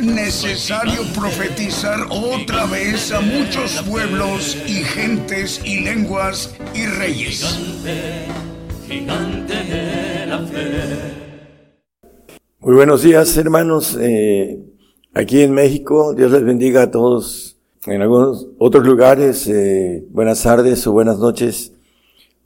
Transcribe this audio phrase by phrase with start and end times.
[0.00, 7.42] Es necesario profetizar otra vez a muchos pueblos y gentes y lenguas y reyes.
[7.44, 8.24] Gigante,
[8.88, 10.62] gigante de la fe.
[12.60, 13.98] Muy buenos días, hermanos.
[14.00, 14.58] Eh,
[15.12, 17.58] aquí en México, Dios les bendiga a todos.
[17.84, 21.74] En algunos otros lugares, eh, buenas tardes o buenas noches.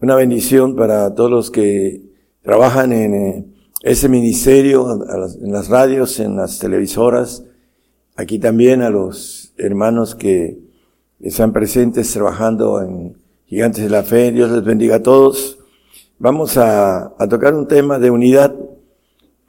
[0.00, 2.02] Una bendición para todos los que
[2.42, 3.53] trabajan en eh,
[3.84, 7.44] ese ministerio, a las- en las radios, en las televisoras.
[8.16, 10.58] Aquí también a los hermanos que
[11.20, 13.14] están presentes trabajando en
[13.46, 14.32] Gigantes de la Fe.
[14.32, 15.58] Dios les bendiga a todos.
[16.18, 18.54] Vamos a, a tocar un tema de unidad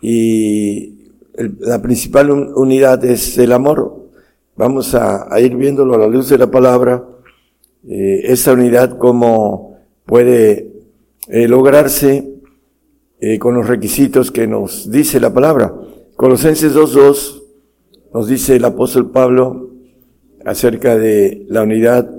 [0.02, 4.04] y el- la principal un- unidad es el amor.
[4.58, 7.04] Vamos a, a ir viéndolo a la luz de la palabra,
[7.88, 10.72] eh, esa unidad cómo puede
[11.28, 12.35] eh, lograrse
[13.20, 15.74] eh, con los requisitos que nos dice la palabra.
[16.16, 17.44] Colosenses 2.2
[18.14, 19.72] nos dice el apóstol Pablo
[20.46, 22.10] acerca de la unidad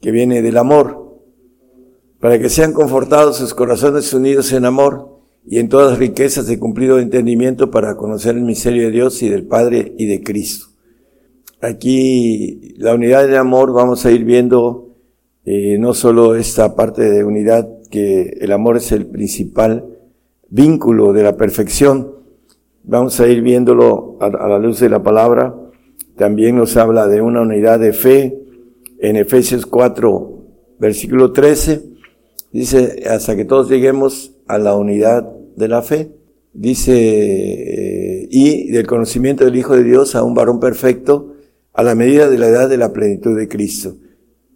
[0.00, 1.18] que viene del amor,
[2.18, 6.98] para que sean confortados sus corazones unidos en amor y en todas riquezas de cumplido
[6.98, 10.66] entendimiento para conocer el misterio de Dios y del Padre y de Cristo.
[11.60, 14.96] Aquí la unidad de amor vamos a ir viendo
[15.44, 19.89] eh, no solo esta parte de unidad, que el amor es el principal
[20.50, 22.12] vínculo de la perfección,
[22.82, 25.54] vamos a ir viéndolo a, la luz de la palabra.
[26.16, 28.38] También nos habla de una unidad de fe
[28.98, 30.38] en Efesios 4,
[30.78, 31.82] versículo 13.
[32.52, 36.10] Dice, hasta que todos lleguemos a la unidad de la fe.
[36.52, 41.34] Dice, eh, y del conocimiento del Hijo de Dios a un varón perfecto
[41.72, 43.96] a la medida de la edad de la plenitud de Cristo.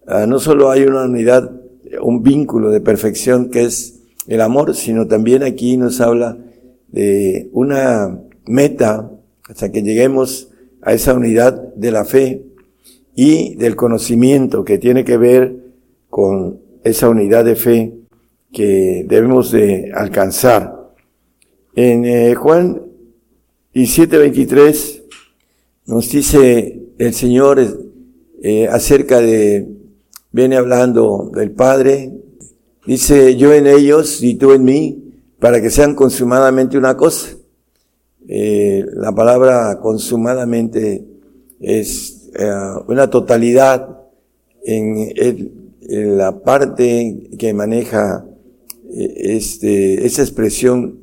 [0.07, 1.51] Ah, no solo hay una unidad,
[2.03, 3.94] un vínculo de perfección que es
[4.27, 6.39] el amor, sino también aquí nos habla
[6.89, 9.11] de una meta
[9.49, 10.51] hasta que lleguemos
[10.83, 12.43] a esa unidad de la fe
[13.15, 15.57] y del conocimiento que tiene que ver
[16.09, 17.95] con esa unidad de fe
[18.53, 20.93] que debemos de alcanzar.
[21.75, 22.83] En eh, Juan
[23.75, 25.03] 17:23
[25.87, 27.61] nos dice el Señor
[28.43, 29.67] eh, acerca de,
[30.31, 32.13] viene hablando del Padre,
[32.87, 35.05] dice yo en ellos y tú en mí,
[35.39, 37.37] para que sean consumadamente una cosa.
[38.27, 41.05] Eh, la palabra consumadamente
[41.61, 42.51] es eh,
[42.87, 44.01] una totalidad
[44.65, 48.27] en, la parte que maneja
[48.91, 51.01] eh, este, esa expresión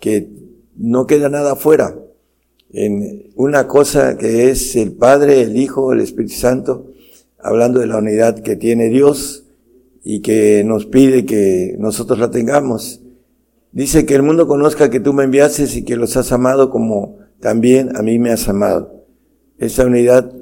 [0.00, 0.28] que
[0.76, 1.96] no queda nada fuera
[2.72, 6.92] en una cosa que es el Padre, el Hijo, el Espíritu Santo,
[7.38, 9.41] hablando de la unidad que tiene Dios
[10.04, 13.00] y que nos pide que nosotros la tengamos.
[13.72, 17.18] Dice que el mundo conozca que tú me enviaste y que los has amado como
[17.40, 19.04] también a mí me has amado.
[19.58, 20.32] Esa unidad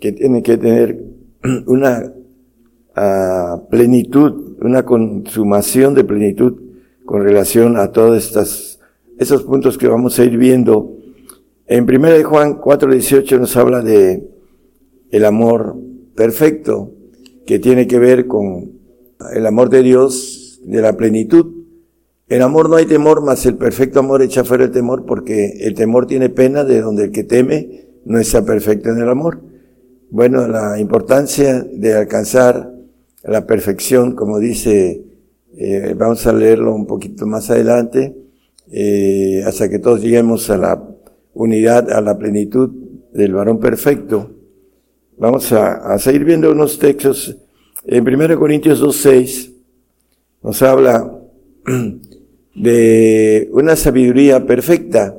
[0.00, 1.04] que tiene que tener
[1.66, 2.12] una
[2.94, 6.62] ah, plenitud, una consumación de plenitud
[7.04, 8.80] con relación a todos estas,
[9.18, 10.94] esos puntos que vamos a ir viendo.
[11.66, 14.28] En 1 de Juan 4:18 nos habla de
[15.10, 15.76] el amor
[16.14, 16.92] perfecto
[17.46, 18.77] que tiene que ver con
[19.34, 21.58] el amor de Dios, de la plenitud.
[22.28, 25.74] En amor no hay temor, mas el perfecto amor echa fuera el temor, porque el
[25.74, 29.40] temor tiene pena de donde el que teme no está perfecto en el amor.
[30.10, 32.72] Bueno, la importancia de alcanzar
[33.22, 35.04] la perfección, como dice,
[35.56, 38.14] eh, vamos a leerlo un poquito más adelante,
[38.70, 40.82] eh, hasta que todos lleguemos a la
[41.34, 42.70] unidad, a la plenitud
[43.12, 44.30] del varón perfecto.
[45.18, 47.36] Vamos a, a seguir viendo unos textos.
[47.90, 49.50] En 1 Corintios 2.6
[50.42, 51.10] nos habla
[52.54, 55.16] de una sabiduría perfecta.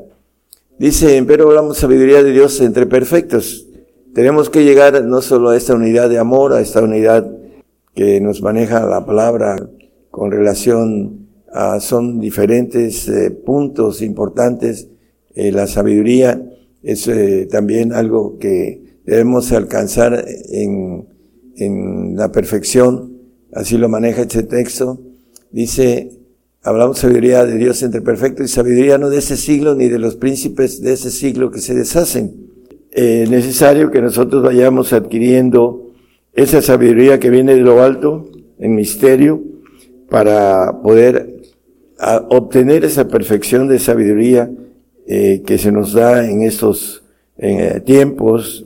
[0.77, 3.65] Dice, pero hablamos sabiduría de Dios entre perfectos.
[4.13, 7.27] Tenemos que llegar no solo a esta unidad de amor, a esta unidad
[7.95, 9.55] que nos maneja la palabra
[10.11, 14.89] con relación a, son diferentes eh, puntos importantes.
[15.33, 16.39] Eh, la sabiduría
[16.83, 21.07] es eh, también algo que debemos alcanzar en,
[21.59, 23.17] en la perfección.
[23.53, 24.99] Así lo maneja este texto.
[25.51, 26.11] Dice,
[26.63, 30.15] hablamos sabiduría de Dios entre perfectos y sabiduría no de ese siglo ni de los
[30.15, 32.49] príncipes de ese siglo que se deshacen.
[32.91, 35.91] Es necesario que nosotros vayamos adquiriendo
[36.33, 38.29] esa sabiduría que viene de lo alto,
[38.59, 39.41] en misterio,
[40.09, 41.39] para poder
[42.29, 44.49] obtener esa perfección de sabiduría
[45.05, 47.03] eh, que se nos da en estos
[47.37, 48.65] eh, tiempos.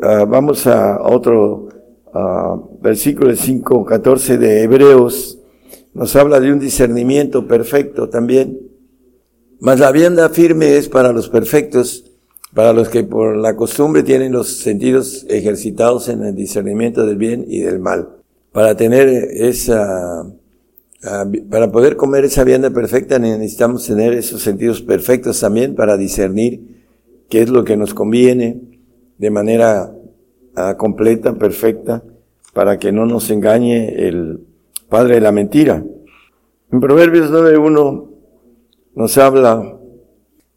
[0.00, 1.67] Ah, vamos a otro
[2.80, 5.38] versículo 5, 14 de Hebreos.
[5.94, 8.58] Nos habla de un discernimiento perfecto también.
[9.60, 12.12] Mas la vianda firme es para los perfectos,
[12.54, 17.44] para los que por la costumbre tienen los sentidos ejercitados en el discernimiento del bien
[17.48, 18.08] y del mal.
[18.52, 20.24] Para tener esa,
[21.50, 26.84] para poder comer esa vianda perfecta necesitamos tener esos sentidos perfectos también para discernir
[27.28, 28.60] qué es lo que nos conviene
[29.18, 29.92] de manera
[30.58, 32.02] ah, completa, perfecta,
[32.52, 34.40] para que no nos engañe el
[34.88, 35.84] padre de la mentira.
[36.72, 38.08] En Proverbios 9.1
[38.94, 39.78] nos habla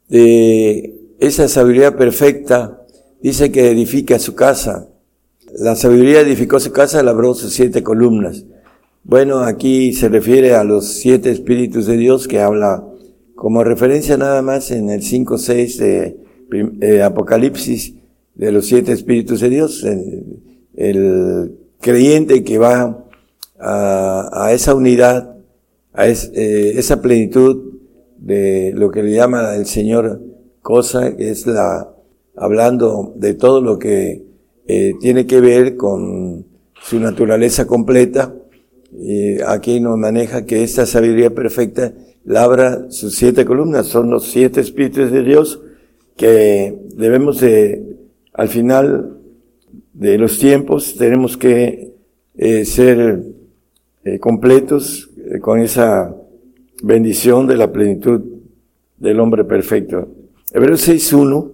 [0.10, 2.82] de esa sabiduría perfecta,
[3.22, 4.90] dice que edifica su casa.
[5.58, 8.46] La sabiduría edificó su casa, labró sus siete columnas.
[9.04, 12.84] Bueno, aquí se refiere a los siete espíritus de Dios que habla
[13.36, 16.18] como referencia nada más en el 5.6 de,
[16.74, 17.96] de, Apocalipsis
[18.36, 19.86] de los siete espíritus de Dios.
[20.76, 23.08] El, creyente que va
[23.60, 25.36] a, a esa unidad,
[25.94, 27.74] a eh, esa plenitud
[28.20, 30.22] de lo que le llama el Señor
[30.62, 31.92] cosa, que es la,
[32.36, 34.24] hablando de todo lo que
[34.68, 36.46] eh, tiene que ver con
[36.82, 38.34] su naturaleza completa.
[38.94, 41.94] Y aquí nos maneja que esta sabiduría perfecta
[42.24, 45.62] labra sus siete columnas, son los siete espíritus de Dios
[46.16, 47.91] que debemos de,
[48.34, 49.18] al final
[49.94, 51.94] de los tiempos, tenemos que
[52.36, 53.24] eh, ser
[54.04, 55.10] eh, completos
[55.42, 56.16] con esa
[56.84, 58.22] bendición de la plenitud
[58.98, 60.08] del hombre perfecto.
[60.54, 61.52] Hebreos 6.1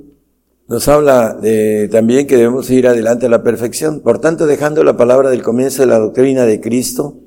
[0.68, 4.02] nos habla de, también que debemos ir adelante a la perfección.
[4.02, 7.20] Por tanto, dejando la palabra del comienzo de la doctrina de Cristo,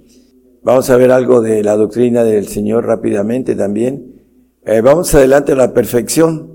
[0.63, 4.21] vamos a ver algo de la doctrina del Señor rápidamente también.
[4.67, 6.51] Eh, vamos adelante a la perfección,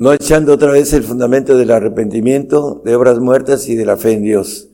[0.00, 4.12] no echando otra vez el fundamento del arrepentimiento, de obras muertas y de la fe
[4.12, 4.70] en Dios.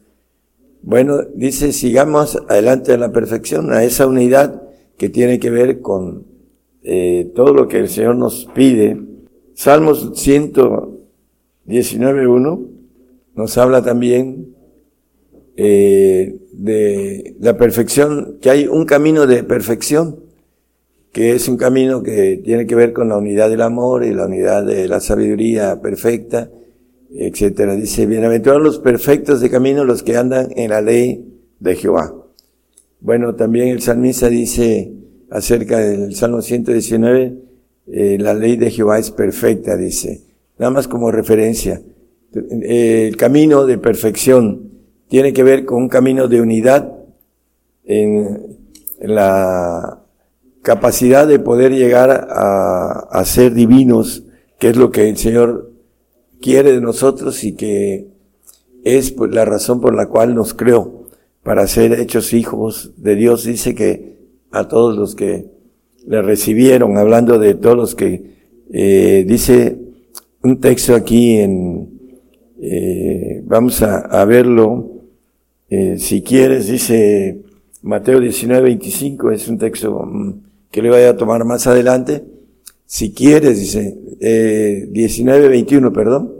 [0.82, 4.62] Bueno, dice, sigamos adelante a la perfección, a esa unidad
[4.96, 6.28] que tiene que ver con
[6.84, 9.02] eh, todo lo que el Señor nos pide
[9.54, 12.68] Salmos 119.1
[13.34, 14.54] nos habla también
[15.56, 20.20] eh, de la perfección, que hay un camino de perfección,
[21.16, 24.26] que es un camino que tiene que ver con la unidad del amor y la
[24.26, 26.50] unidad de la sabiduría perfecta,
[27.10, 27.74] etcétera.
[27.74, 31.24] Dice, bienaventurados los perfectos de camino, los que andan en la ley
[31.58, 32.14] de Jehová.
[33.00, 34.92] Bueno, también el salmista dice
[35.30, 37.34] acerca del Salmo 119,
[37.86, 40.20] eh, la ley de Jehová es perfecta, dice.
[40.58, 41.80] Nada más como referencia.
[42.34, 44.70] el camino de perfección
[45.08, 46.92] tiene que ver con un camino de unidad
[47.84, 48.58] en,
[49.00, 50.02] la
[50.66, 54.24] capacidad de poder llegar a, a, ser divinos,
[54.58, 55.70] que es lo que el Señor
[56.40, 58.08] quiere de nosotros y que
[58.82, 61.04] es pues, la razón por la cual nos creó,
[61.44, 63.44] para ser hechos hijos de Dios.
[63.44, 64.16] Dice que
[64.50, 65.46] a todos los que
[66.04, 68.34] le recibieron, hablando de todos los que,
[68.72, 69.78] eh, dice
[70.42, 71.90] un texto aquí en,
[72.60, 75.04] eh, vamos a, verlo,
[75.70, 77.40] eh, si quieres, dice
[77.82, 82.24] Mateo 19, 25, es un texto mm, que le voy a tomar más adelante.
[82.84, 86.32] Si quieres, dice, eh, 19, 21, perdón.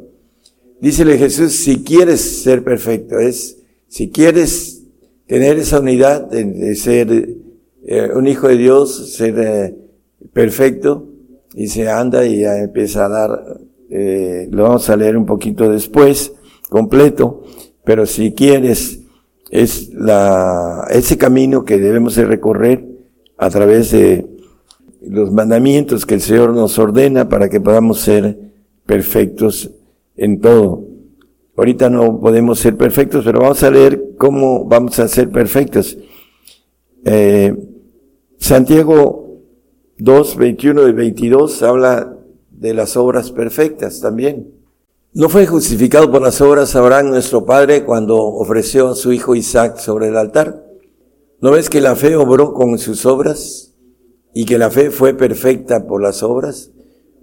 [0.81, 4.83] Dícele Jesús, si quieres ser perfecto, es, si quieres
[5.27, 7.11] tener esa unidad de, ser
[7.87, 9.75] eh, un hijo de Dios ser eh,
[10.33, 11.09] perfecto
[11.55, 15.71] y se anda y ya empieza a dar, eh, lo vamos a leer un poquito
[15.71, 16.33] después,
[16.69, 17.45] completo,
[17.85, 19.01] pero si quieres,
[19.51, 22.86] es la, ese camino que debemos de recorrer
[23.37, 24.27] a través de
[25.03, 28.39] los mandamientos que el Señor nos ordena para que podamos ser
[28.85, 29.71] perfectos
[30.17, 30.85] en todo.
[31.57, 35.97] Ahorita no podemos ser perfectos, pero vamos a leer cómo vamos a ser perfectos.
[37.05, 37.55] Eh,
[38.39, 39.41] Santiago
[39.99, 42.15] 2, 21 y 22 habla
[42.51, 44.53] de las obras perfectas también.
[45.15, 49.79] No fue justificado por las obras Abraham nuestro padre cuando ofreció a su hijo Isaac
[49.79, 50.66] sobre el altar.
[51.39, 53.75] ¿No ves que la fe obró con sus obras
[54.33, 56.71] y que la fe fue perfecta por las obras?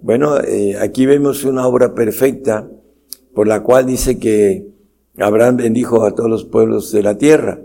[0.00, 2.70] Bueno, eh, aquí vemos una obra perfecta
[3.34, 4.68] por la cual dice que
[5.18, 7.60] Abraham bendijo a todos los pueblos de la tierra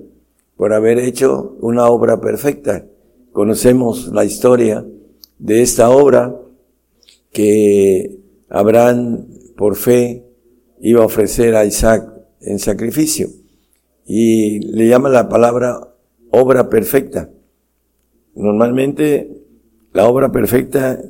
[0.57, 2.83] por haber hecho una obra perfecta.
[3.31, 4.83] Conocemos la historia
[5.37, 6.35] de esta obra
[7.31, 8.17] que
[8.49, 10.25] Abraham por fe
[10.81, 13.27] iba a ofrecer a Isaac en sacrificio
[14.03, 15.88] y le llama la palabra
[16.31, 17.29] obra perfecta.
[18.35, 19.29] Normalmente
[19.93, 21.01] la obra perfecta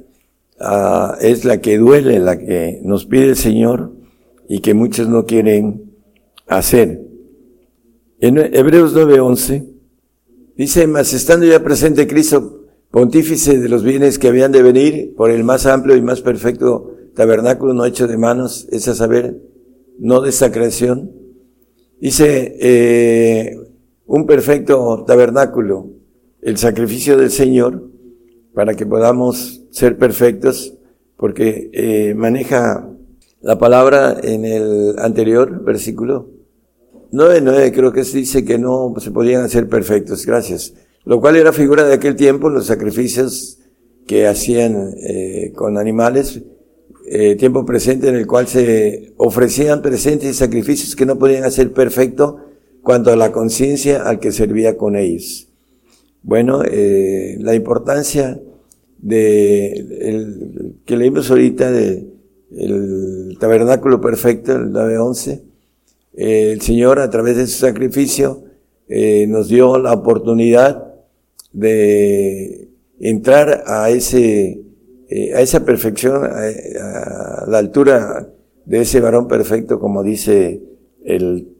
[0.59, 3.93] uh, es la que duele, la que nos pide el Señor
[4.47, 5.91] y que muchos no quieren
[6.47, 7.01] hacer.
[8.19, 9.67] En Hebreos 9:11
[10.57, 15.31] dice, mas estando ya presente Cristo, pontífice de los bienes que habían de venir por
[15.31, 19.41] el más amplio y más perfecto tabernáculo no hecho de manos, es a saber,
[19.97, 21.11] no de esta creación.
[21.99, 23.57] Dice, eh,
[24.09, 25.87] un perfecto tabernáculo,
[26.41, 27.91] el sacrificio del Señor,
[28.55, 30.73] para que podamos ser perfectos,
[31.15, 32.89] porque eh, maneja
[33.41, 36.27] la palabra en el anterior versículo.
[37.11, 40.73] 9.9 creo que dice que no se podían hacer perfectos, gracias.
[41.05, 43.59] Lo cual era figura de aquel tiempo, los sacrificios
[44.07, 46.41] que hacían eh, con animales,
[47.05, 51.73] eh, tiempo presente en el cual se ofrecían presentes y sacrificios que no podían hacer
[51.73, 52.48] perfecto
[52.89, 55.47] cuanto a la conciencia al que servía con ellos.
[56.23, 58.41] Bueno, eh, la importancia
[58.97, 62.07] de el, que leímos ahorita de
[62.49, 65.41] el tabernáculo perfecto, el 9.11,
[66.15, 68.45] eh, el Señor a través de su sacrificio
[68.87, 70.91] eh, nos dio la oportunidad
[71.53, 72.69] de
[72.99, 74.63] entrar a ese
[75.09, 78.33] eh, a esa perfección, a, la altura
[78.65, 80.63] de ese varón perfecto, como dice
[81.05, 81.58] el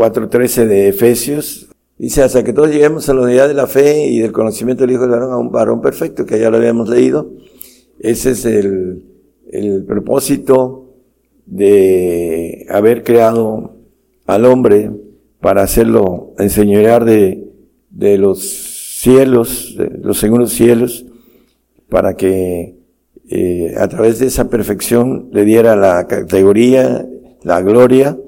[0.00, 4.20] 4.13 de Efesios, dice, hasta que todos lleguemos a la unidad de la fe y
[4.20, 7.30] del conocimiento del Hijo del varón, a un varón perfecto, que ya lo habíamos leído.
[7.98, 9.04] Ese es el,
[9.52, 10.94] el propósito
[11.44, 13.76] de haber creado
[14.24, 14.90] al hombre
[15.38, 17.46] para hacerlo enseñorear de,
[17.90, 18.40] de los
[19.02, 21.04] cielos, de los segundos cielos,
[21.90, 22.74] para que
[23.28, 27.06] eh, a través de esa perfección le diera la categoría,
[27.42, 28.18] la gloria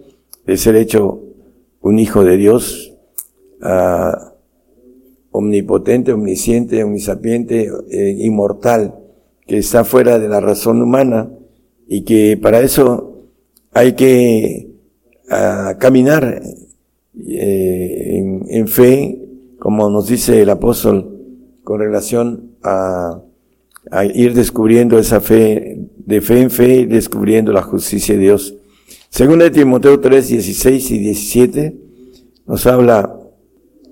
[0.44, 1.31] de ser hecho
[1.82, 2.94] un hijo de Dios,
[3.62, 4.32] uh,
[5.30, 8.94] omnipotente, omnisciente, omnisapiente, eh, inmortal,
[9.46, 11.30] que está fuera de la razón humana
[11.86, 13.26] y que para eso
[13.72, 14.70] hay que
[15.30, 16.42] uh, caminar
[17.28, 19.18] eh, en, en fe,
[19.58, 21.18] como nos dice el apóstol,
[21.64, 23.22] con relación a
[23.90, 28.54] a ir descubriendo esa fe, de fe en fe, descubriendo la justicia de Dios.
[29.10, 31.76] Según de Timoteo 3, 16 y 17,
[32.46, 33.18] nos habla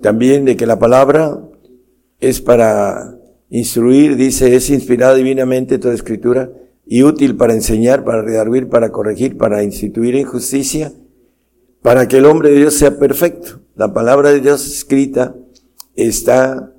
[0.01, 1.39] también de que la palabra
[2.19, 3.17] es para
[3.49, 6.51] instruir, dice, es inspirada divinamente toda escritura
[6.85, 10.91] y útil para enseñar, para redarguir, para corregir, para instituir en justicia,
[11.81, 13.61] para que el hombre de Dios sea perfecto.
[13.75, 15.35] La palabra de Dios escrita
[15.95, 16.73] está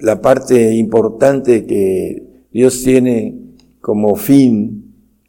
[0.00, 2.22] la parte importante que
[2.52, 3.36] Dios tiene
[3.80, 4.77] como fin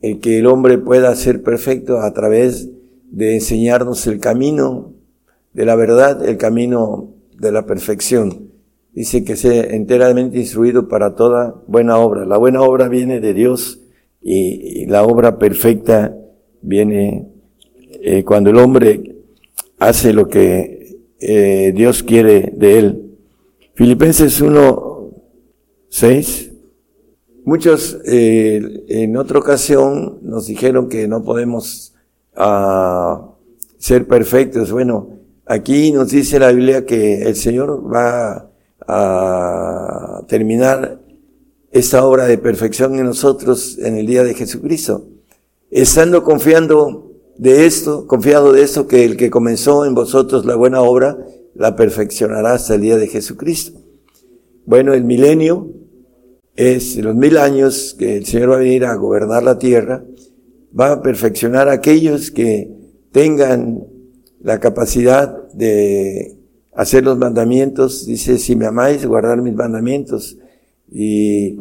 [0.02, 2.70] el que el hombre pueda ser perfecto a través
[3.12, 4.94] de enseñarnos el camino
[5.54, 8.50] de la verdad, el camino de la perfección.
[8.94, 12.26] Dice que sea enteramente instruido para toda buena obra.
[12.26, 13.82] La buena obra viene de Dios
[14.22, 16.16] y, la obra perfecta
[16.62, 17.28] viene
[18.02, 19.16] eh, cuando el hombre
[19.78, 23.16] hace lo que eh, Dios quiere de él.
[23.76, 25.12] Filipenses 1,
[25.90, 26.49] 6
[27.50, 31.96] Muchos eh, en otra ocasión nos dijeron que no podemos
[32.38, 33.32] uh,
[33.80, 34.72] ser perfectos.
[34.72, 38.52] Bueno, aquí nos dice la Biblia que el Señor va
[38.88, 41.02] a terminar
[41.72, 45.08] esta obra de perfección en nosotros en el día de Jesucristo.
[45.72, 50.82] Estando confiando de esto, confiado de esto, que el que comenzó en vosotros la buena
[50.82, 51.18] obra,
[51.56, 53.80] la perfeccionará hasta el día de Jesucristo.
[54.68, 55.79] Bueno, el milenio
[56.60, 60.04] es los mil años que el Señor va a venir a gobernar la tierra,
[60.78, 62.70] va a perfeccionar a aquellos que
[63.14, 63.86] tengan
[64.42, 66.36] la capacidad de
[66.74, 68.06] hacer los mandamientos.
[68.06, 70.38] Dice, si me amáis, guardar mis mandamientos.
[70.92, 71.60] Y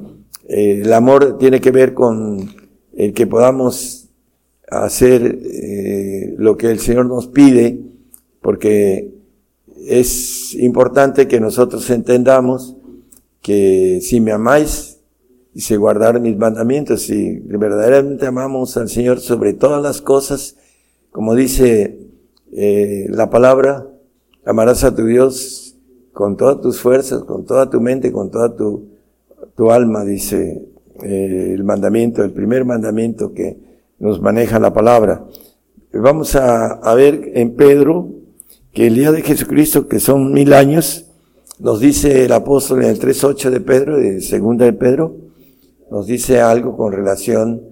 [0.49, 2.50] eh, el amor tiene que ver con
[2.93, 4.09] el que podamos
[4.69, 7.78] hacer eh, lo que el Señor nos pide,
[8.43, 9.14] porque
[9.87, 12.75] es importante que nosotros entendamos
[13.43, 14.88] que si me amáis,
[15.59, 20.55] dice guardar mis mandamientos, si verdaderamente amamos al Señor sobre todas las cosas,
[21.11, 21.99] como dice
[22.53, 23.85] eh, la palabra,
[24.45, 25.75] amarás a tu Dios
[26.12, 28.87] con todas tus fuerzas, con toda tu mente, con toda tu,
[29.57, 30.65] tu alma, dice
[31.03, 33.59] eh, el mandamiento, el primer mandamiento que
[33.99, 35.25] nos maneja la palabra.
[35.93, 38.09] Vamos a, a ver en Pedro
[38.73, 41.07] que el día de Jesucristo, que son mil años,
[41.59, 45.27] nos dice el apóstol en el 3.8 de Pedro, de segunda de Pedro,
[45.90, 47.62] nos dice algo con relación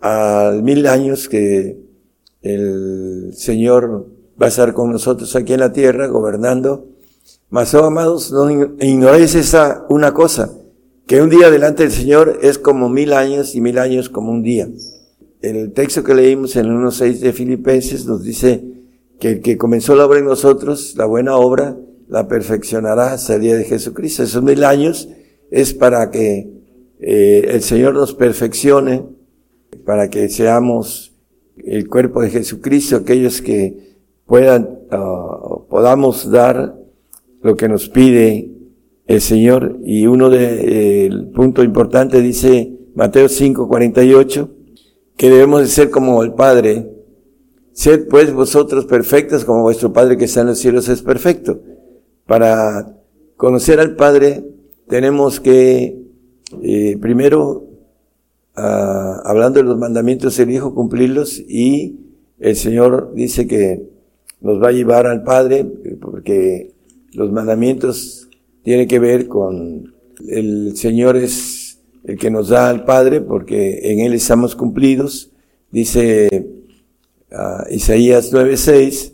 [0.00, 1.78] al mil años que
[2.42, 4.06] el Señor
[4.40, 6.86] va a estar con nosotros aquí en la tierra, gobernando.
[7.48, 10.52] Mas, oh, amados, no ignoréis esa una cosa,
[11.06, 14.42] que un día delante del Señor es como mil años y mil años como un
[14.42, 14.68] día.
[15.42, 18.64] El texto que leímos en el 1.6 de Filipenses nos dice
[19.20, 21.76] que el que comenzó la obra en nosotros, la buena obra,
[22.08, 24.22] la perfeccionará hasta el día de Jesucristo.
[24.22, 25.08] Esos mil años
[25.50, 26.55] es para que
[27.00, 29.04] eh, el Señor nos perfeccione,
[29.84, 31.14] para que seamos
[31.64, 36.76] el cuerpo de Jesucristo, aquellos que puedan, uh, podamos dar
[37.42, 38.50] lo que nos pide
[39.06, 39.78] el Señor.
[39.84, 44.50] Y uno de, el punto importante dice Mateo 5, 48,
[45.16, 46.92] que debemos de ser como el Padre.
[47.72, 51.60] Sed pues vosotros perfectos como vuestro Padre que está en los cielos es perfecto.
[52.26, 52.98] Para
[53.36, 54.44] conocer al Padre
[54.88, 56.05] tenemos que,
[56.62, 57.64] eh, primero,
[58.56, 62.00] uh, hablando de los mandamientos el Hijo, cumplirlos y
[62.38, 63.88] el Señor dice que
[64.40, 65.64] nos va a llevar al Padre
[66.00, 66.74] porque
[67.12, 68.28] los mandamientos
[68.62, 69.94] tienen que ver con
[70.28, 75.32] el Señor es el que nos da al Padre porque en Él estamos cumplidos.
[75.70, 76.28] Dice
[77.32, 79.12] uh, Isaías 9:6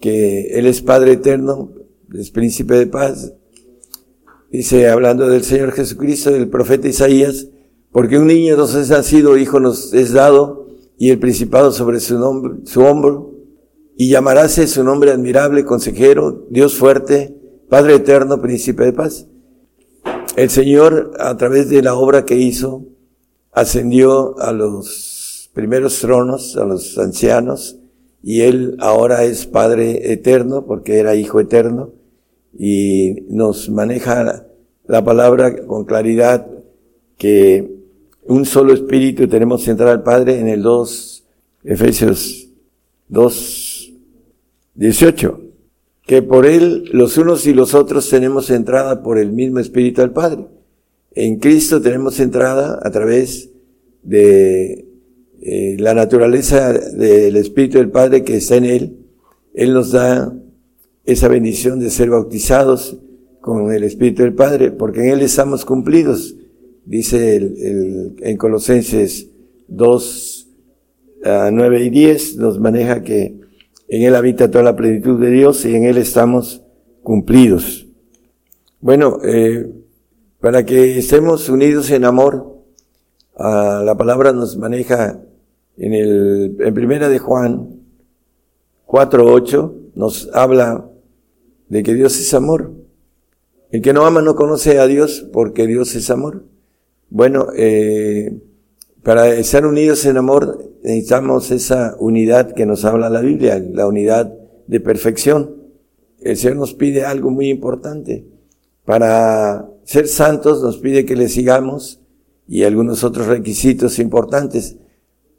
[0.00, 1.72] que Él es Padre eterno,
[2.14, 3.32] es príncipe de paz.
[4.50, 7.46] Dice, hablando del Señor Jesucristo, del profeta Isaías,
[7.92, 10.66] porque un niño nos es nacido, hijo nos es dado,
[10.98, 13.32] y el principado sobre su, nombre, su hombro,
[13.96, 17.36] y llamaráse su nombre admirable, consejero, Dios fuerte,
[17.68, 19.28] Padre eterno, príncipe de paz.
[20.34, 22.86] El Señor, a través de la obra que hizo,
[23.52, 27.78] ascendió a los primeros tronos, a los ancianos,
[28.20, 31.99] y Él ahora es Padre eterno, porque era Hijo eterno,
[32.58, 34.46] y nos maneja
[34.86, 36.46] la palabra con claridad
[37.16, 37.80] que
[38.24, 41.24] un solo espíritu tenemos central al Padre en el 2,
[41.64, 42.48] Efesios
[43.08, 43.92] 2,
[44.74, 45.40] 18,
[46.06, 50.12] que por él los unos y los otros tenemos entrada por el mismo espíritu al
[50.12, 50.46] Padre.
[51.12, 53.50] En Cristo tenemos entrada a través
[54.02, 54.86] de
[55.42, 58.96] eh, la naturaleza del Espíritu del Padre que está en Él.
[59.54, 60.32] Él nos da
[61.12, 62.98] esa bendición de ser bautizados
[63.40, 66.36] con el Espíritu del Padre, porque en Él estamos cumplidos,
[66.84, 69.28] dice el, en Colosenses
[69.68, 70.48] 2,
[71.24, 73.40] 9 ah, y 10, nos maneja que
[73.88, 76.62] en Él habita toda la plenitud de Dios y en Él estamos
[77.02, 77.86] cumplidos.
[78.80, 79.68] Bueno, eh,
[80.40, 82.62] para que estemos unidos en amor,
[83.36, 85.20] ah, la palabra nos maneja
[85.76, 87.80] en el, en primera de Juan
[88.86, 90.89] 4.8, nos habla
[91.70, 92.72] de que Dios es amor.
[93.70, 96.44] El que no ama no conoce a Dios porque Dios es amor.
[97.08, 98.38] Bueno, eh,
[99.02, 104.34] para estar unidos en amor necesitamos esa unidad que nos habla la Biblia, la unidad
[104.66, 105.56] de perfección.
[106.20, 108.26] El Señor nos pide algo muy importante.
[108.84, 112.00] Para ser santos nos pide que le sigamos
[112.48, 114.76] y algunos otros requisitos importantes.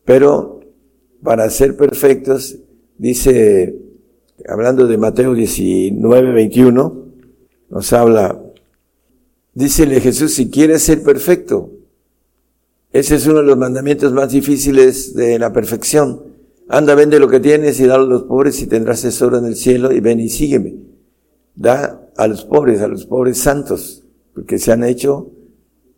[0.06, 0.62] Pero
[1.22, 2.58] para ser perfectos,
[2.98, 3.91] dice
[4.48, 7.06] hablando de Mateo 19, 21,
[7.70, 8.42] nos habla,
[9.54, 11.72] dícele Jesús, si quieres ser perfecto,
[12.92, 16.24] ese es uno de los mandamientos más difíciles de la perfección.
[16.68, 19.56] Anda, vende lo que tienes y dalo a los pobres y tendrás tesoro en el
[19.56, 20.76] cielo y ven y sígueme.
[21.56, 25.32] Da a los pobres, a los pobres santos, porque se han hecho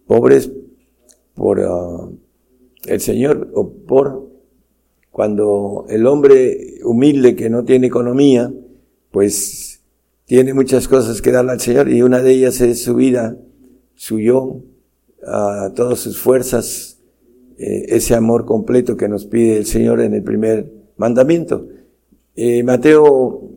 [0.06, 0.51] pobres
[1.34, 2.15] por uh,
[2.86, 4.23] el Señor o por
[5.13, 8.52] cuando el hombre humilde que no tiene economía,
[9.12, 9.84] pues
[10.26, 13.38] tiene muchas cosas que darle al Señor y una de ellas es su vida,
[13.93, 14.62] su yo,
[15.23, 16.97] a todas sus fuerzas,
[17.60, 21.67] eh, ese amor completo que nos pide el Señor en el primer mandamiento.
[22.36, 23.52] Eh, Mateo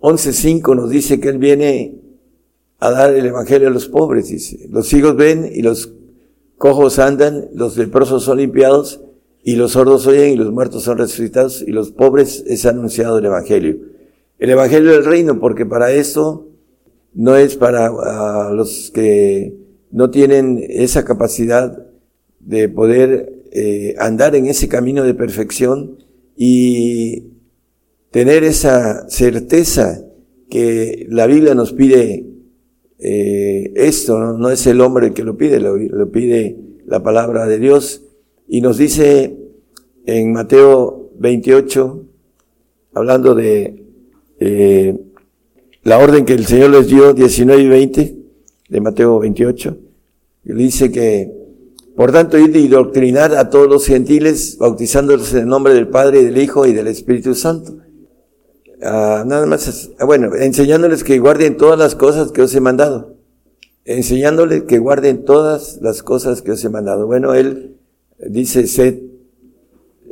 [0.00, 2.00] 11.5 nos dice que Él viene
[2.78, 4.66] a dar el Evangelio a los pobres, dice.
[4.70, 5.92] Los hijos ven y los
[6.56, 9.02] cojos andan, los leprosos son limpiados
[9.42, 13.26] y los sordos oyen y los muertos son resucitados y los pobres es anunciado el
[13.26, 13.78] Evangelio.
[14.38, 16.48] El Evangelio del reino, porque para eso
[17.14, 17.90] no es para
[18.52, 19.56] los que
[19.90, 21.86] no tienen esa capacidad
[22.40, 25.98] de poder eh, andar en ese camino de perfección
[26.36, 27.32] y
[28.10, 30.04] tener esa certeza
[30.48, 32.26] que la Biblia nos pide
[32.98, 34.50] eh, esto, ¿no?
[34.50, 38.02] es el hombre el que lo pide, lo, pide la palabra de Dios.
[38.52, 39.34] Y nos dice
[40.04, 42.04] en Mateo 28,
[42.92, 43.82] hablando de
[44.40, 44.94] eh,
[45.84, 48.16] la orden que el Señor les dio, 19 y 20,
[48.68, 49.78] de Mateo 28,
[50.44, 51.32] dice que,
[51.96, 56.20] por tanto, ir y doctrinar a todos los gentiles, bautizándolos en el nombre del Padre,
[56.20, 57.78] y del Hijo y del Espíritu Santo
[58.82, 63.16] Ah, nada más, ah, bueno, enseñándoles que guarden todas las cosas que os he mandado.
[63.86, 67.06] Enseñándoles que guarden todas las cosas que os he mandado.
[67.06, 67.78] Bueno, él
[68.28, 68.98] dice, sed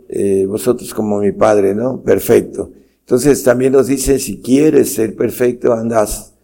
[0.09, 2.03] eh, vosotros como mi Padre, ¿no?
[2.03, 2.73] Perfecto.
[3.01, 6.35] Entonces también nos dice, si quieres ser perfecto, andas,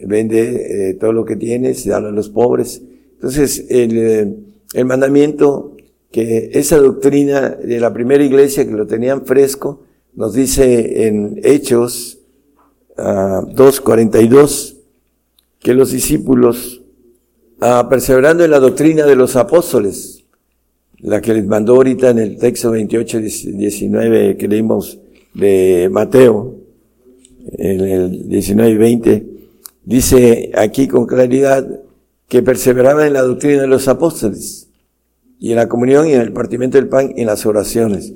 [0.00, 2.82] vende eh, todo lo que tienes, dale a los pobres.
[3.14, 4.34] Entonces, el, eh,
[4.74, 5.76] el mandamiento,
[6.10, 9.82] que esa doctrina de la primera iglesia que lo tenían fresco,
[10.14, 12.18] nos dice en Hechos
[12.96, 14.80] 2.42 ah,
[15.58, 16.82] que los discípulos,
[17.60, 20.19] uh, perseverando en la doctrina de los apóstoles,
[21.02, 24.98] la que les mandó ahorita en el texto 28, 19 que leímos
[25.34, 26.56] de Mateo,
[27.52, 29.26] en el 19 y 20,
[29.84, 31.80] dice aquí con claridad
[32.28, 34.68] que perseveraban en la doctrina de los apóstoles
[35.38, 38.12] y en la comunión y en el partimiento del pan y en las oraciones.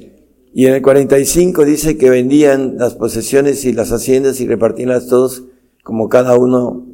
[0.52, 5.44] Y en el 45 dice que vendían las posesiones y las haciendas y repartíanlas todos
[5.82, 6.86] como cada uno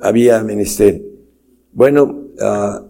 [0.00, 1.02] había menester.
[1.72, 2.23] Bueno,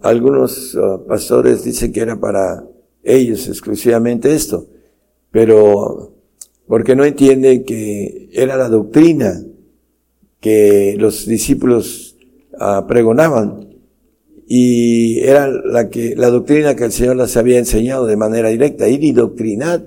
[0.02, 2.64] algunos pastores dicen que era para
[3.02, 4.66] ellos exclusivamente esto,
[5.30, 6.12] pero
[6.66, 9.42] porque no entienden que era la doctrina
[10.40, 12.16] que los discípulos
[12.88, 13.68] pregonaban
[14.46, 18.88] y era la que la doctrina que el Señor les había enseñado de manera directa,
[18.88, 19.86] ir y doctrinar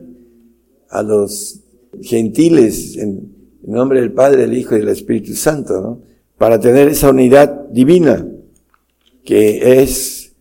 [0.89, 1.61] a los
[2.01, 6.01] gentiles en nombre del Padre, del Hijo y del Espíritu Santo, ¿no?
[6.37, 8.25] Para tener esa unidad divina
[9.27, 10.31] que es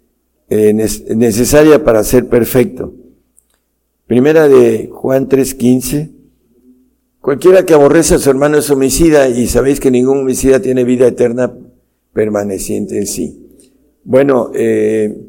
[0.49, 2.95] eh, necesaria para ser perfecto.
[4.07, 6.13] Primera de Juan 3:15.
[7.21, 11.09] Cualquiera que aborrece a su hermano es homicida y sabéis que ningún homicida tiene vida
[11.09, 11.53] eterna
[12.13, 13.49] permaneciente en sí.
[14.05, 15.21] Bueno, eh,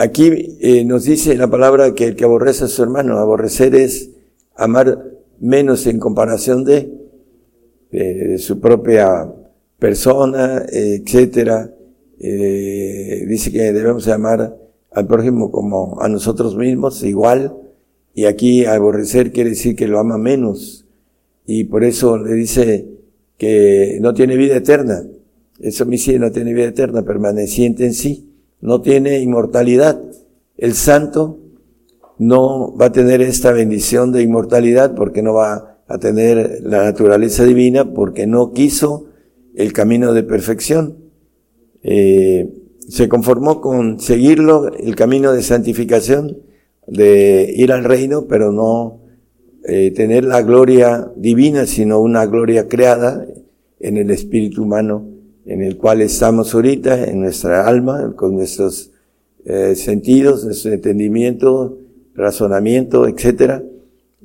[0.00, 4.10] aquí eh, nos dice la palabra que el que aborrece a su hermano, aborrecer es
[4.56, 6.90] amar menos en comparación de,
[8.38, 9.32] su propia
[9.78, 11.70] persona, etcétera.
[12.20, 14.56] Eh, dice que debemos amar
[14.92, 17.56] al prójimo como a nosotros mismos, igual.
[18.14, 20.86] Y aquí aborrecer quiere decir que lo ama menos.
[21.46, 22.88] Y por eso le dice
[23.36, 25.04] que no tiene vida eterna.
[25.60, 28.30] Eso homicidio no tiene vida eterna, permaneciente en sí.
[28.60, 30.00] No tiene inmortalidad.
[30.56, 31.40] El santo
[32.18, 37.44] no va a tener esta bendición de inmortalidad porque no va a tener la naturaleza
[37.44, 39.06] divina porque no quiso
[39.54, 41.03] el camino de perfección.
[41.84, 42.48] Eh,
[42.88, 46.38] se conformó con seguirlo, el camino de santificación,
[46.86, 49.00] de ir al reino, pero no
[49.66, 53.26] eh, tener la gloria divina, sino una gloria creada
[53.80, 55.06] en el espíritu humano,
[55.46, 58.90] en el cual estamos ahorita, en nuestra alma, con nuestros
[59.44, 61.78] eh, sentidos, nuestro entendimiento,
[62.14, 63.62] razonamiento, etcétera,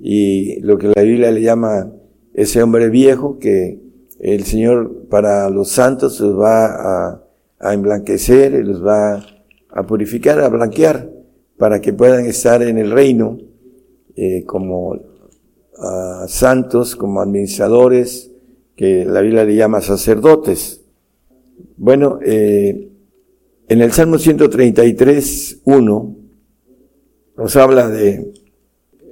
[0.02, 1.91] y lo que la Biblia le llama
[2.34, 3.80] ese hombre viejo que
[4.19, 7.24] el Señor para los santos va a,
[7.60, 9.26] a emblanquecer, los va
[9.69, 11.10] a purificar, a blanquear,
[11.58, 13.38] para que puedan estar en el reino
[14.15, 18.32] eh, como uh, santos, como administradores,
[18.76, 20.82] que la Biblia le llama sacerdotes.
[21.76, 22.89] Bueno, eh,
[23.67, 26.15] en el Salmo 133, 1,
[27.38, 28.34] nos habla de,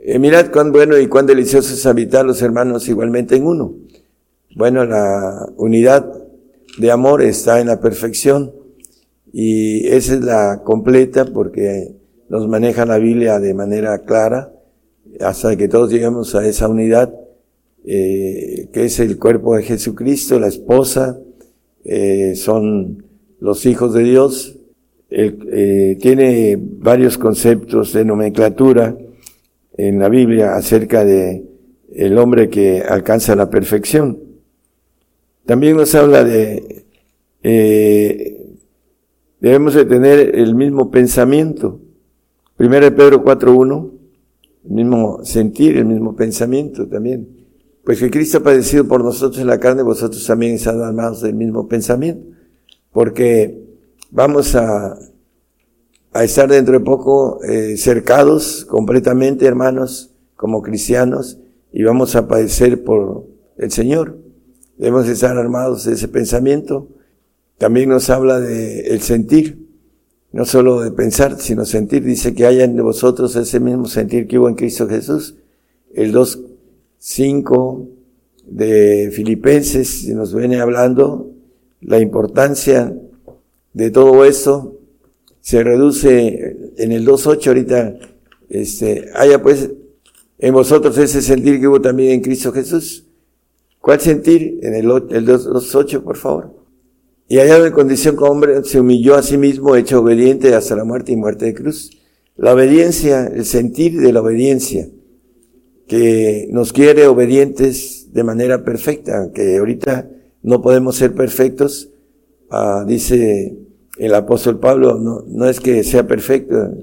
[0.03, 3.75] eh, mirad cuán bueno y cuán delicioso es habitar los hermanos igualmente en uno.
[4.55, 6.12] Bueno, la unidad
[6.77, 8.53] de amor está en la perfección
[9.33, 11.95] y esa es la completa porque
[12.29, 14.53] nos maneja la Biblia de manera clara
[15.19, 17.13] hasta que todos lleguemos a esa unidad
[17.89, 21.17] eh, que es el cuerpo de Jesucristo, la esposa,
[21.85, 23.05] eh, son
[23.39, 24.57] los hijos de Dios,
[25.09, 28.97] eh, tiene varios conceptos de nomenclatura
[29.77, 31.45] en la Biblia acerca de
[31.95, 34.26] el hombre que alcanza la perfección.
[35.47, 36.86] También nos habla de
[37.41, 38.57] eh,
[39.39, 41.79] debemos de tener el mismo pensamiento.
[42.57, 43.91] Primero de Pedro 4.1,
[44.65, 47.47] el mismo sentir, el mismo pensamiento también,
[47.86, 51.36] pues que Cristo ha padecido por nosotros en la carne, vosotros también están armados del
[51.36, 52.27] mismo pensamiento,
[52.91, 53.63] porque
[54.12, 54.97] vamos a,
[56.12, 61.39] a estar dentro de poco eh, cercados completamente, hermanos, como cristianos,
[61.71, 63.25] y vamos a padecer por
[63.57, 64.26] el Señor.
[64.77, 66.87] Debemos estar armados de ese pensamiento.
[67.57, 69.67] También nos habla de el sentir,
[70.31, 72.03] no solo de pensar, sino sentir.
[72.03, 75.35] Dice que haya en vosotros ese mismo sentir que hubo en Cristo Jesús.
[75.93, 77.87] El 2.5
[78.45, 81.31] de Filipenses nos viene hablando
[81.81, 82.95] la importancia
[83.73, 84.77] de todo esto.
[85.41, 87.97] Se reduce en el 2.8 ahorita,
[88.49, 89.71] este, haya pues
[90.37, 93.06] en vosotros ese sentir que hubo también en Cristo Jesús.
[93.88, 94.60] ¿Cuál sentir?
[94.63, 96.54] En el, el 2.8, por favor.
[97.30, 100.84] Y hallado en condición como hombre, se humilló a sí mismo, hecho obediente hasta la
[100.84, 101.91] muerte y muerte de cruz.
[102.36, 104.89] La obediencia, el sentir de la obediencia,
[105.88, 110.10] que nos quiere obedientes de manera perfecta, que ahorita
[110.43, 111.89] no podemos ser perfectos,
[112.50, 113.58] ah, dice
[114.00, 116.73] el apóstol Pablo, no, no es que sea perfecto,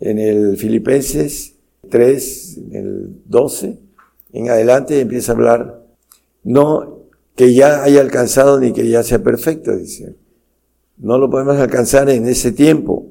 [0.00, 1.54] en el Filipenses
[1.88, 3.78] 3, en el 12,
[4.32, 5.79] en adelante empieza a hablar,
[6.42, 7.00] no
[7.36, 10.16] que ya haya alcanzado ni que ya sea perfecto, dice.
[10.98, 13.06] No lo podemos alcanzar en ese tiempo,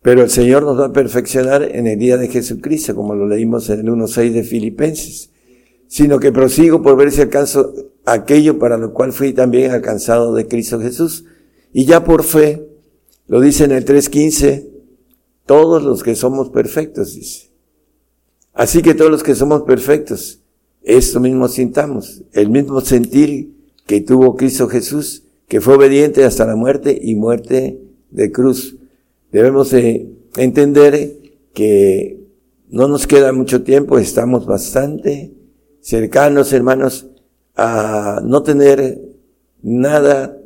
[0.00, 3.68] pero el Señor nos va a perfeccionar en el día de Jesucristo, como lo leímos
[3.68, 5.30] en el 1.6 de Filipenses,
[5.88, 7.74] sino que prosigo por ver si alcanzo
[8.06, 11.24] aquello para lo cual fui también alcanzado de Cristo Jesús.
[11.72, 12.66] Y ya por fe,
[13.26, 14.68] lo dice en el 3.15,
[15.44, 17.50] todos los que somos perfectos, dice.
[18.54, 20.40] Así que todos los que somos perfectos,
[20.86, 23.50] esto mismo sintamos, el mismo sentir
[23.86, 27.80] que tuvo Cristo Jesús, que fue obediente hasta la muerte y muerte
[28.12, 28.76] de cruz.
[29.32, 29.72] Debemos
[30.36, 31.18] entender
[31.52, 32.20] que
[32.68, 35.32] no nos queda mucho tiempo, estamos bastante
[35.80, 37.08] cercanos, hermanos,
[37.56, 39.00] a no tener
[39.62, 40.38] nada,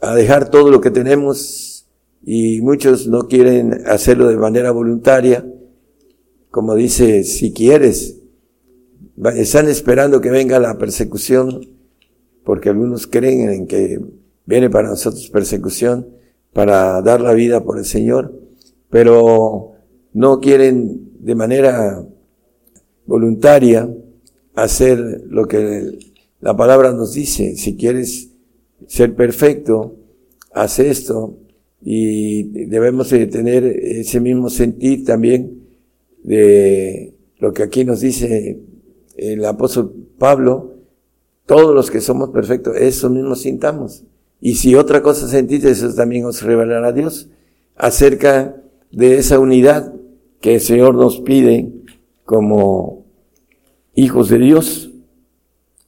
[0.00, 1.86] a dejar todo lo que tenemos
[2.24, 5.46] y muchos no quieren hacerlo de manera voluntaria,
[6.50, 8.16] como dice, si quieres,
[9.36, 11.68] están esperando que venga la persecución
[12.44, 13.98] porque algunos creen en que
[14.44, 16.08] viene para nosotros persecución
[16.52, 18.32] para dar la vida por el Señor,
[18.88, 19.72] pero
[20.12, 22.02] no quieren de manera
[23.04, 23.88] voluntaria
[24.54, 25.98] hacer lo que
[26.40, 27.56] la palabra nos dice.
[27.56, 28.30] Si quieres
[28.86, 29.96] ser perfecto,
[30.52, 31.36] haz esto
[31.82, 35.62] y debemos de tener ese mismo sentir también
[36.22, 38.58] de lo que aquí nos dice
[39.16, 40.74] el apóstol Pablo,
[41.46, 44.04] todos los que somos perfectos, eso mismo sintamos.
[44.40, 47.28] Y si otra cosa sentís, eso también os revelará Dios
[47.76, 48.56] acerca
[48.90, 49.94] de esa unidad
[50.40, 51.72] que el Señor nos pide
[52.24, 53.04] como
[53.94, 54.90] hijos de Dios.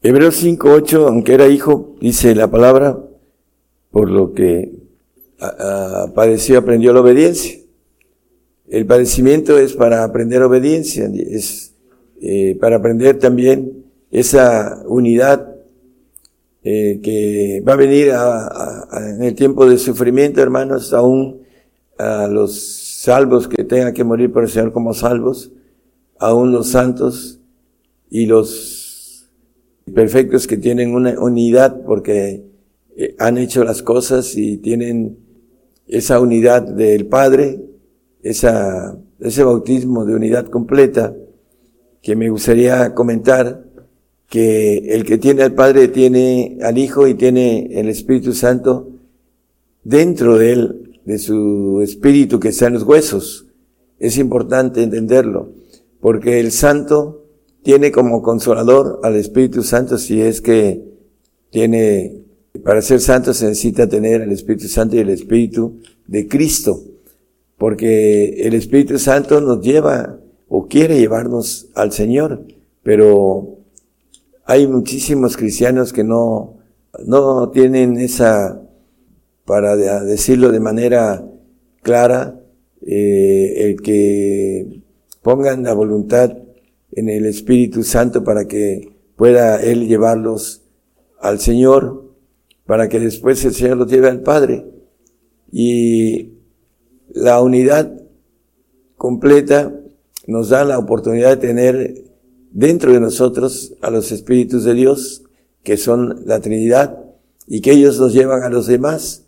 [0.03, 2.99] Hebreos 5.8, aunque era hijo, dice la palabra,
[3.91, 4.73] por lo que
[6.14, 7.59] padeció, aprendió la obediencia.
[8.69, 11.67] El padecimiento es para aprender obediencia, es
[12.20, 15.54] eh, para aprender también esa unidad
[16.64, 18.12] eh, que va a venir
[18.92, 21.42] en el tiempo de sufrimiento, hermanos, aún
[21.96, 22.61] a los
[23.02, 25.52] salvos que tengan que morir por el Señor como salvos,
[26.18, 27.40] aún los santos
[28.11, 29.28] y los
[29.94, 32.44] perfectos que tienen una unidad porque
[32.96, 35.18] eh, han hecho las cosas y tienen
[35.87, 37.64] esa unidad del Padre,
[38.22, 41.14] ese bautismo de unidad completa
[42.03, 43.65] que me gustaría comentar
[44.29, 48.89] que el que tiene al Padre tiene al Hijo y tiene el Espíritu Santo
[49.85, 53.47] dentro de él, de su espíritu que está en los huesos.
[53.99, 55.53] Es importante entenderlo,
[56.01, 57.25] porque el Santo
[57.63, 60.85] tiene como consolador al Espíritu Santo si es que
[61.51, 62.23] tiene,
[62.63, 66.83] para ser santo se necesita tener el Espíritu Santo y el Espíritu de Cristo,
[67.57, 72.45] porque el Espíritu Santo nos lleva o quiere llevarnos al Señor,
[72.83, 73.59] pero
[74.45, 76.57] hay muchísimos cristianos que no,
[77.05, 78.63] no tienen esa,
[79.45, 81.25] para decirlo de manera
[81.83, 82.41] clara,
[82.81, 84.83] eh, el que
[85.23, 86.37] pongan la voluntad
[86.93, 90.63] en el Espíritu Santo para que pueda Él llevarlos
[91.21, 92.15] al Señor,
[92.65, 94.65] para que después el Señor los lleve al Padre.
[95.51, 96.33] Y
[97.11, 97.93] la unidad
[98.97, 99.75] completa
[100.29, 102.05] nos da la oportunidad de tener
[102.53, 105.25] dentro de nosotros a los espíritus de Dios,
[105.64, 106.99] que son la Trinidad,
[107.49, 109.25] y que ellos nos llevan a los demás.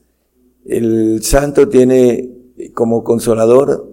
[0.65, 2.31] El santo tiene
[2.75, 3.91] como consolador,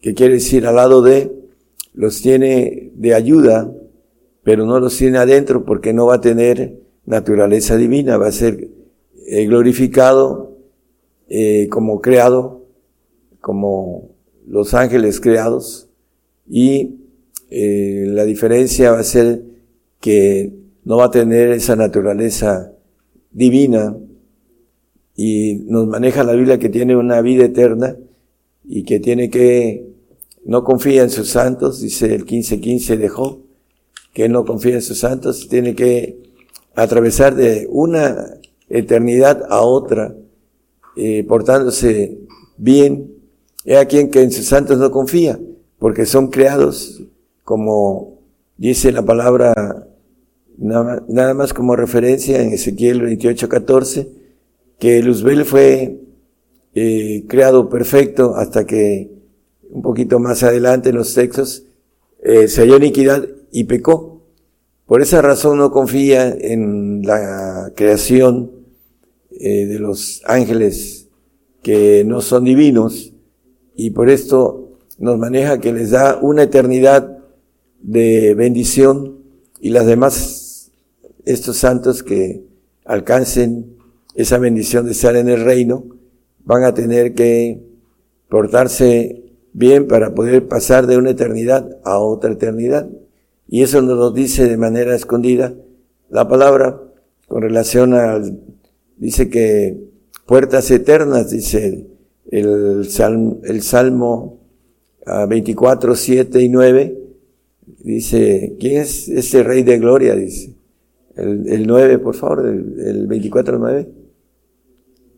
[0.00, 1.32] que quiere decir al lado de,
[1.92, 3.72] los tiene de ayuda
[4.46, 8.68] pero no los tiene adentro porque no va a tener naturaleza divina, va a ser
[9.26, 10.56] eh, glorificado
[11.28, 12.64] eh, como creado,
[13.40, 14.10] como
[14.46, 15.85] los ángeles creados,
[16.48, 16.96] y
[17.50, 19.42] eh, la diferencia va a ser
[20.00, 20.52] que
[20.84, 22.72] no va a tener esa naturaleza
[23.30, 23.96] divina
[25.14, 27.96] y nos maneja la Biblia que tiene una vida eterna
[28.64, 29.86] y que tiene que,
[30.44, 33.40] no confía en sus santos, dice el 15:15 de Job,
[34.12, 36.18] que no confía en sus santos, tiene que
[36.74, 40.14] atravesar de una eternidad a otra,
[40.96, 42.18] eh, portándose
[42.56, 43.12] bien.
[43.64, 45.38] He a quien que en sus santos no confía,
[45.78, 47.02] porque son creados
[47.46, 48.18] como
[48.56, 49.86] dice la palabra,
[50.58, 54.08] nada más como referencia en Ezequiel 28:14,
[54.80, 56.00] que Luzbel fue
[56.74, 59.12] eh, creado perfecto hasta que
[59.70, 61.66] un poquito más adelante en los textos
[62.20, 64.22] eh, se halló iniquidad y pecó.
[64.86, 68.50] Por esa razón no confía en la creación
[69.30, 71.08] eh, de los ángeles
[71.62, 73.12] que no son divinos
[73.76, 74.65] y por esto
[74.98, 77.18] nos maneja que les da una eternidad
[77.80, 79.18] de bendición
[79.60, 80.72] y las demás,
[81.24, 82.44] estos santos que
[82.84, 83.76] alcancen
[84.14, 85.84] esa bendición de estar en el reino,
[86.44, 87.62] van a tener que
[88.28, 92.88] portarse bien para poder pasar de una eternidad a otra eternidad.
[93.48, 95.54] Y eso nos lo dice de manera escondida
[96.08, 96.80] la palabra
[97.28, 98.40] con relación al,
[98.96, 99.78] dice que
[100.26, 101.86] puertas eternas, dice
[102.30, 102.88] el,
[103.44, 104.45] el Salmo
[105.28, 106.98] 24, ah, 7 y 9,
[107.78, 110.14] dice, ¿quién es ese Rey de Gloria?
[110.14, 110.54] Dice.
[111.14, 113.88] El, el 9, por favor, el, el 24, 9.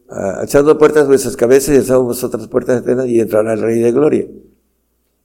[0.08, 4.26] alzando puertas vuestras cabezas y alzando vosotras puertas eternas y entrará el Rey de Gloria.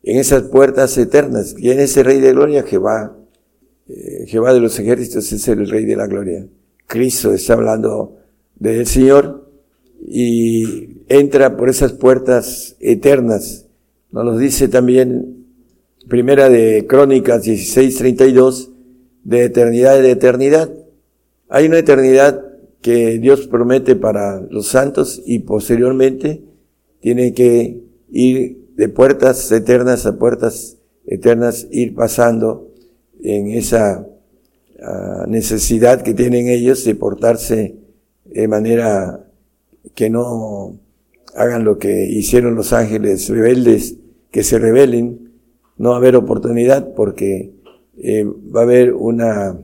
[0.04, 2.64] En esas puertas eternas, ¿quién es ese Rey de Gloria?
[2.64, 3.16] Jehová.
[3.88, 6.46] Eh, Jehová de los ejércitos es el Rey de la Gloria.
[6.88, 8.18] Cristo está hablando
[8.56, 9.50] del Señor
[10.06, 13.63] y entra por esas puertas eternas.
[14.14, 15.48] Nos lo dice también
[16.08, 18.70] Primera de Crónicas 16:32,
[19.24, 20.70] de eternidad de eternidad.
[21.50, 22.40] Hay una eternidad
[22.82, 26.44] que Dios promete para los santos y posteriormente
[27.02, 32.72] tiene que ir de puertas eternas a puertas eternas, ir pasando
[33.20, 34.06] en esa
[34.80, 37.78] ah, necesidad que tienen ellos de portarse
[38.26, 39.26] de manera
[39.96, 40.78] que no
[41.36, 43.98] hagan lo que hicieron los ángeles rebeldes,
[44.34, 45.32] que se rebelen
[45.78, 47.52] no va a haber oportunidad porque
[48.00, 49.60] eh, va a haber una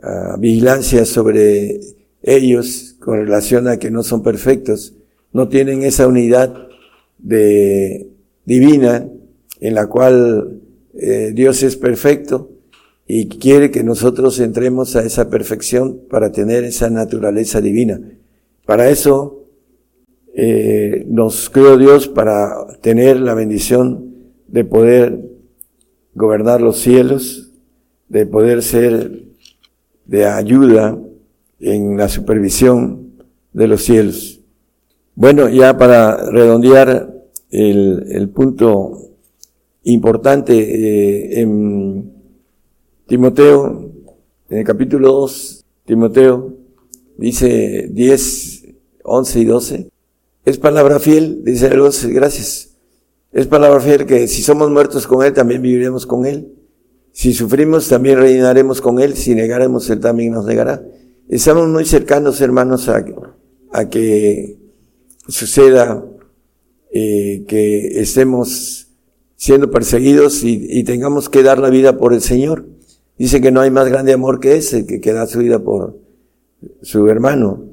[0.00, 1.80] ah, vigilancia sobre
[2.22, 4.94] ellos con relación a que no son perfectos,
[5.32, 6.68] no tienen esa unidad
[7.18, 8.06] de
[8.44, 9.08] divina
[9.60, 10.60] en la cual
[10.94, 12.48] eh, Dios es perfecto
[13.08, 18.00] y quiere que nosotros entremos a esa perfección para tener esa naturaleza divina.
[18.66, 19.39] Para eso
[20.34, 24.14] eh, nos creó Dios para tener la bendición
[24.46, 25.20] de poder
[26.14, 27.52] gobernar los cielos,
[28.08, 29.24] de poder ser
[30.06, 30.98] de ayuda
[31.60, 33.12] en la supervisión
[33.52, 34.40] de los cielos.
[35.14, 37.12] Bueno, ya para redondear
[37.50, 39.10] el, el punto
[39.84, 42.12] importante eh, en
[43.06, 43.90] Timoteo,
[44.48, 46.54] en el capítulo 2, Timoteo
[47.16, 49.90] dice 10, 11 y 12,
[50.50, 52.70] es palabra fiel, dice 11, gracias
[53.32, 56.52] es palabra fiel que si somos muertos con Él, también viviremos con Él.
[57.12, 59.14] Si sufrimos, también reinaremos con Él.
[59.14, 60.82] Si negaremos, Él también nos negará.
[61.28, 64.58] Estamos muy cercanos, hermanos, a, que
[65.28, 66.04] suceda
[66.92, 68.88] eh, que estemos
[69.36, 72.66] siendo perseguidos y, tengamos que dar la vida por el Señor.
[73.16, 76.00] Dice que no hay más grande amor que ese, que, que da su vida por
[76.82, 77.64] su hermano.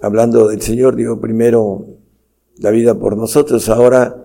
[0.00, 2.01] Hablando del Señor, dio primero
[2.62, 3.68] la vida por nosotros.
[3.68, 4.22] Ahora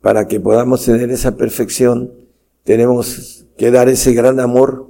[0.00, 2.12] para que podamos tener esa perfección,
[2.64, 4.88] tenemos que dar ese gran amor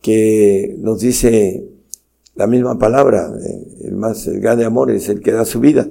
[0.00, 1.68] que nos dice
[2.34, 5.90] la misma palabra, eh, el más grande amor es el que da su vida.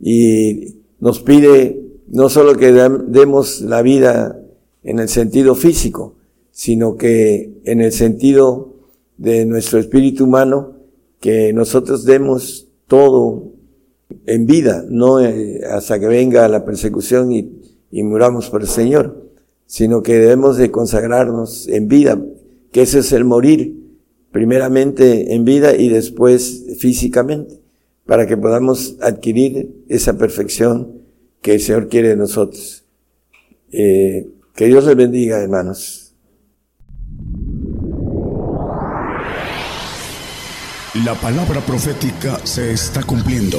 [0.00, 4.40] Y nos pide no solo que demos la vida
[4.82, 6.14] en el sentido físico,
[6.50, 8.74] sino que en el sentido
[9.16, 10.76] de nuestro espíritu humano,
[11.20, 13.52] que nosotros demos todo
[14.26, 19.30] en vida, no eh, hasta que venga la persecución y, y muramos por el Señor,
[19.66, 22.20] sino que debemos de consagrarnos en vida,
[22.72, 23.80] que ese es el morir,
[24.32, 27.60] primeramente en vida y después físicamente,
[28.06, 31.00] para que podamos adquirir esa perfección
[31.42, 32.84] que el Señor quiere de nosotros.
[33.72, 36.14] Eh, que Dios les bendiga, hermanos.
[41.04, 43.58] La palabra profética se está cumpliendo.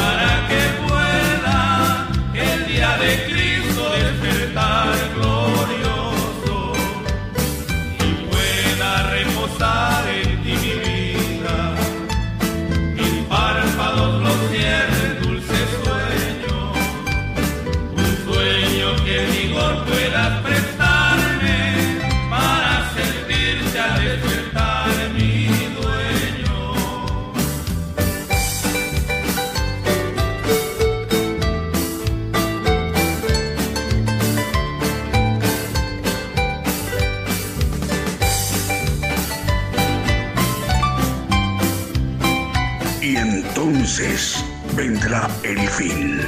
[44.81, 46.19] Vendrá el fin.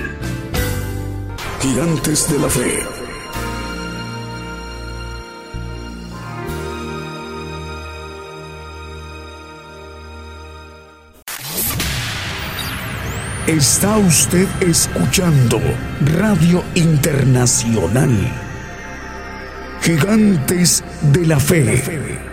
[1.60, 2.86] Gigantes de la Fe.
[13.47, 15.60] Está usted escuchando
[16.20, 18.16] Radio Internacional.
[19.82, 22.33] Gigantes de la Fe.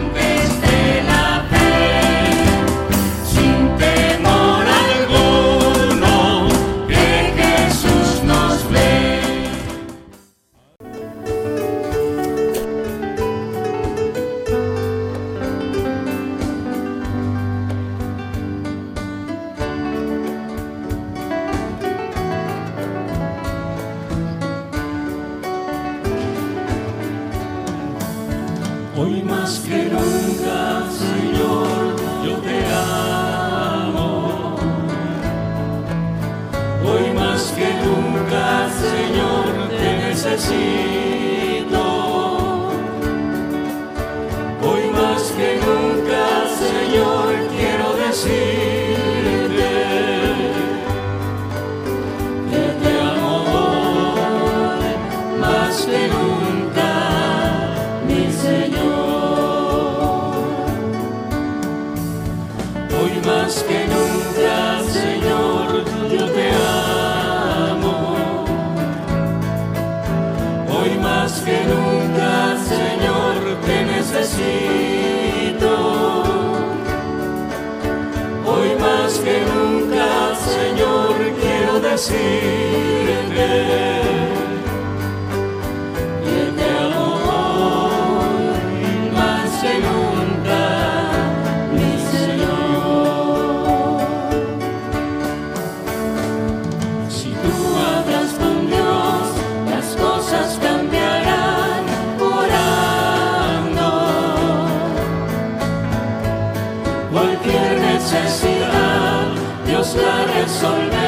[110.61, 111.00] 손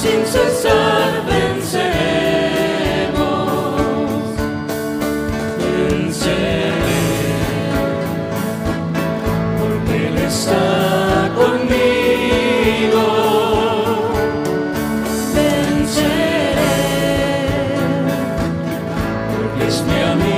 [0.00, 1.98] sin cesar venceremos.
[5.58, 6.78] Venceremos,
[9.58, 13.04] porque Él está conmigo.
[15.34, 16.54] Venceré,
[19.32, 20.37] porque es mi amigo.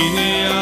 [0.00, 0.59] Yeah.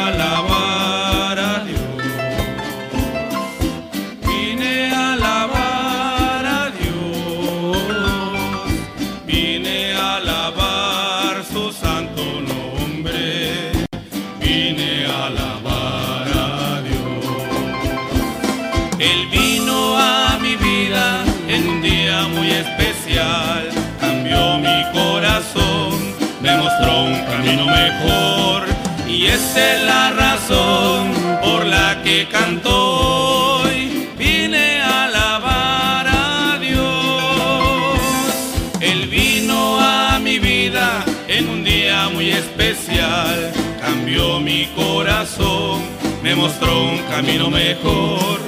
[47.09, 48.39] camino mejor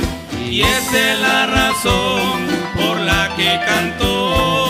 [0.50, 4.61] y esa es la razón por la que cantó.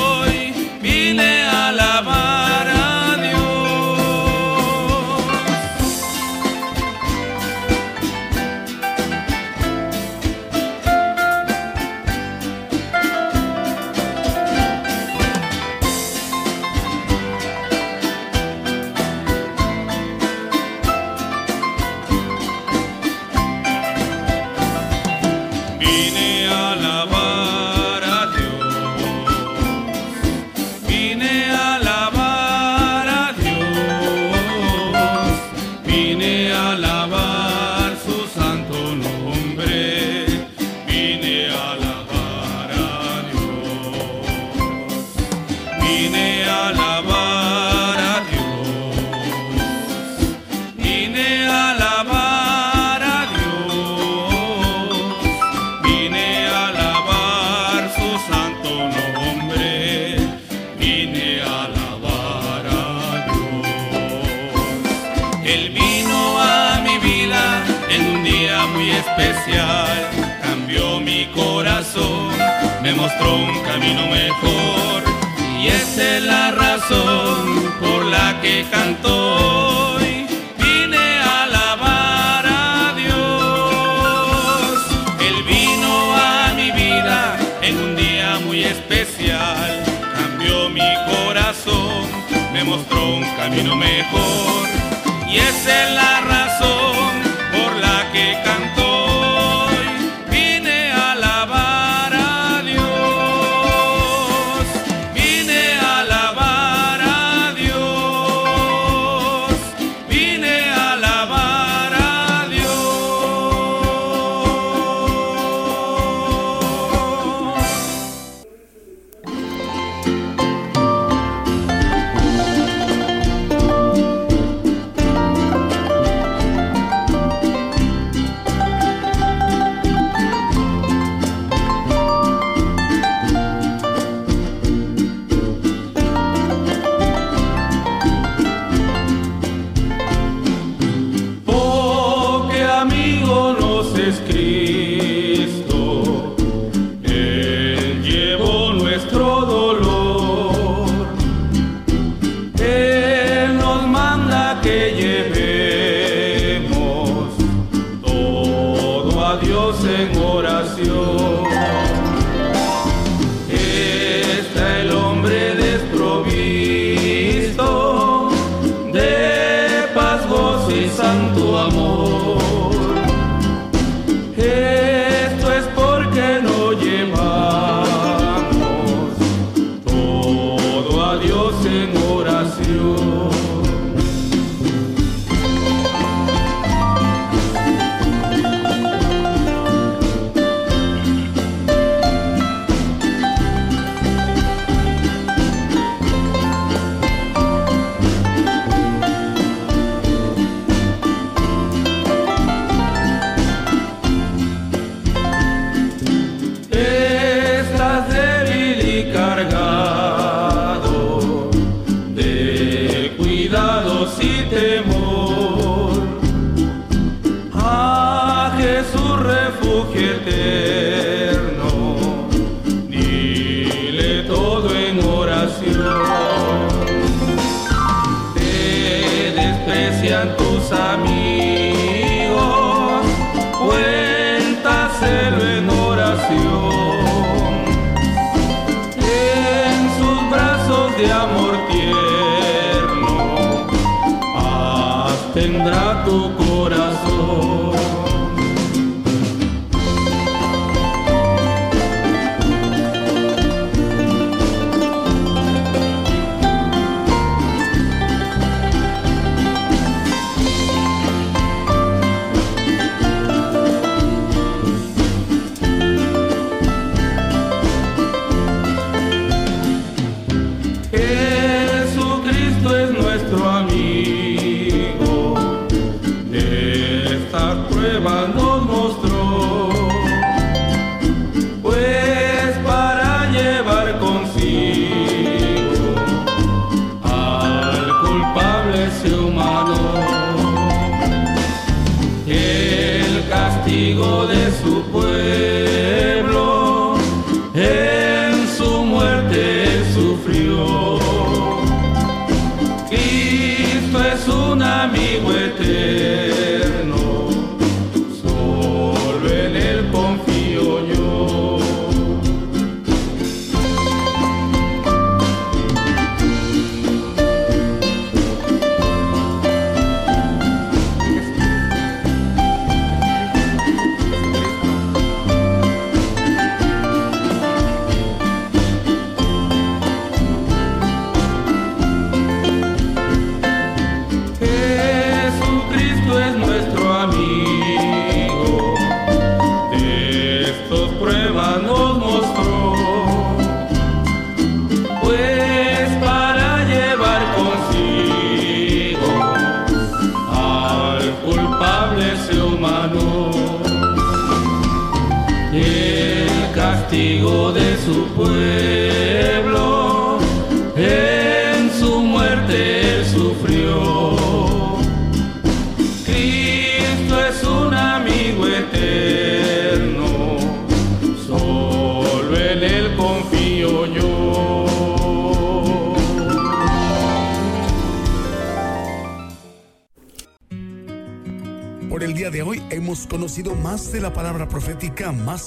[58.29, 60.17] santo nombre
[60.77, 63.67] vine a alabar a Dios.
[65.43, 70.09] Él vino a mi vida en un día muy especial,
[70.41, 72.29] cambió mi corazón,
[72.81, 75.03] me mostró un camino mejor
[75.59, 79.70] y esa es la razón por la que cantó.
[93.51, 94.67] camino mejor.
[95.27, 96.30] Y es en la